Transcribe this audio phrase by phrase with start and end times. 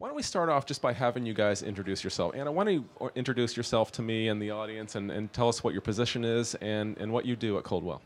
[0.00, 2.34] Why don't we start off just by having you guys introduce yourself?
[2.34, 5.46] Anna, why don't you uh, introduce yourself to me and the audience and, and tell
[5.46, 8.00] us what your position is and, and what you do at Coldwell?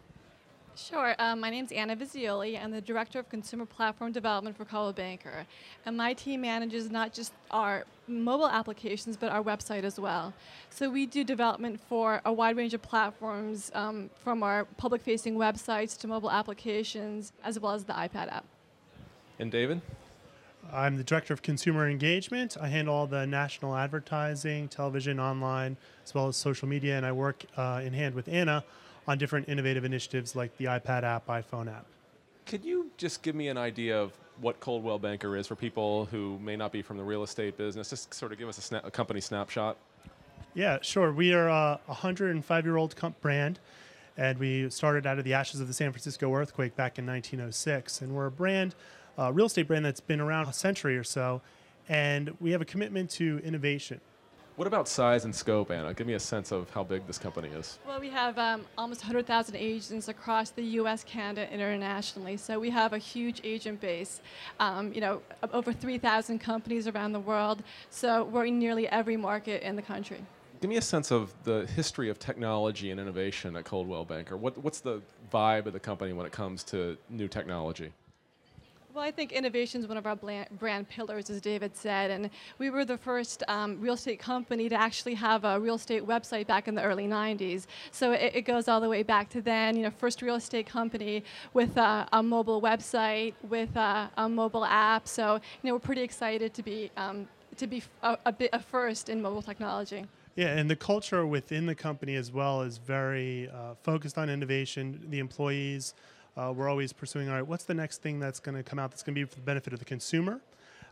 [0.74, 1.14] Sure.
[1.20, 2.60] Um, my name is Anna Vizioli.
[2.60, 5.46] I'm the Director of Consumer Platform Development for Coldwell Banker.
[5.86, 10.34] And my team manages not just our mobile applications, but our website as well.
[10.70, 15.36] So we do development for a wide range of platforms, um, from our public facing
[15.36, 18.46] websites to mobile applications, as well as the iPad app.
[19.38, 19.80] And David?
[20.72, 22.56] I'm the director of consumer engagement.
[22.60, 27.12] I handle all the national advertising, television, online, as well as social media, and I
[27.12, 28.64] work uh, in hand with Anna
[29.06, 31.86] on different innovative initiatives like the iPad app, iPhone app.
[32.46, 36.38] Could you just give me an idea of what Coldwell Banker is for people who
[36.40, 37.90] may not be from the real estate business?
[37.90, 39.76] Just sort of give us a, sna- a company snapshot.
[40.54, 41.12] Yeah, sure.
[41.12, 43.60] We are a 105 year old comp- brand,
[44.16, 48.02] and we started out of the ashes of the San Francisco earthquake back in 1906.
[48.02, 48.74] And we're a brand
[49.18, 51.40] uh, real estate brand that's been around a century or so,
[51.88, 54.00] and we have a commitment to innovation.
[54.56, 55.92] What about size and scope, Anna?
[55.94, 57.80] Give me a sense of how big this company is.
[57.84, 62.36] Well, we have um, almost 100,000 agents across the U.S., Canada, internationally.
[62.36, 64.20] So we have a huge agent base.
[64.60, 67.64] Um, you know, over 3,000 companies around the world.
[67.90, 70.22] So we're in nearly every market in the country.
[70.60, 74.36] Give me a sense of the history of technology and innovation at Coldwell Banker.
[74.36, 77.90] What, what's the vibe of the company when it comes to new technology?
[78.94, 82.70] Well, I think innovation is one of our brand pillars, as David said, and we
[82.70, 86.68] were the first um, real estate company to actually have a real estate website back
[86.68, 87.66] in the early 90s.
[87.90, 89.76] So it, it goes all the way back to then.
[89.76, 94.64] You know, first real estate company with a, a mobile website, with a, a, mobile
[94.64, 95.08] app.
[95.08, 97.26] So you know, we're pretty excited to be um,
[97.56, 100.06] to be a, a bit a first in mobile technology.
[100.36, 105.04] Yeah, and the culture within the company as well is very uh, focused on innovation.
[105.10, 105.94] The employees
[106.36, 108.90] uh, we're always pursuing all right what's the next thing that's going to come out
[108.90, 110.40] that's going to be for the benefit of the consumer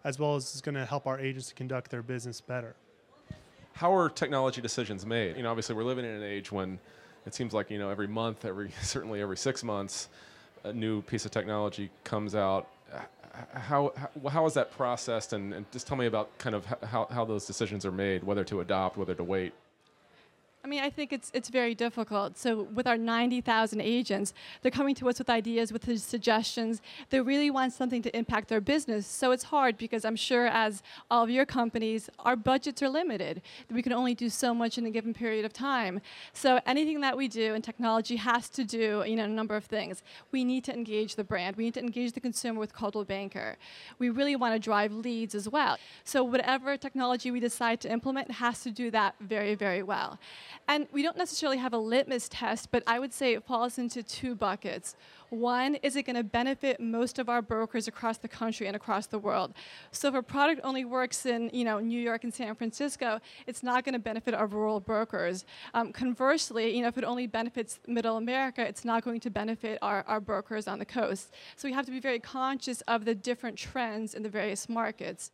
[0.04, 2.74] as well as is going to help our agents to conduct their business better?
[3.74, 5.36] How are technology decisions made?
[5.36, 6.78] You know obviously we're living in an age when
[7.26, 10.08] it seems like you know every month every certainly every six months
[10.64, 12.68] a new piece of technology comes out.
[13.54, 15.32] How, how, how is that processed?
[15.32, 18.44] And, and just tell me about kind of how, how those decisions are made whether
[18.44, 19.54] to adopt whether to wait
[20.64, 22.38] I mean, I think it's it's very difficult.
[22.38, 26.80] So with our 90,000 agents, they're coming to us with ideas, with suggestions.
[27.10, 29.04] They really want something to impact their business.
[29.04, 30.80] So it's hard because I'm sure, as
[31.10, 33.42] all of your companies, our budgets are limited.
[33.72, 36.00] We can only do so much in a given period of time.
[36.32, 39.64] So anything that we do in technology has to do, you know, a number of
[39.64, 40.04] things.
[40.30, 41.56] We need to engage the brand.
[41.56, 43.56] We need to engage the consumer with Coldwell Banker.
[43.98, 45.76] We really want to drive leads as well.
[46.04, 50.20] So whatever technology we decide to implement has to do that very, very well.
[50.68, 54.02] And we don't necessarily have a litmus test, but I would say it falls into
[54.02, 54.96] two buckets.
[55.30, 59.06] One, is it going to benefit most of our brokers across the country and across
[59.06, 59.54] the world?
[59.90, 63.62] So if a product only works in you know New York and San Francisco, it's
[63.62, 65.46] not going to benefit our rural brokers.
[65.72, 69.78] Um, conversely, you know if it only benefits Middle America, it's not going to benefit
[69.80, 71.32] our, our brokers on the coast.
[71.56, 75.30] So we have to be very conscious of the different trends in the various markets.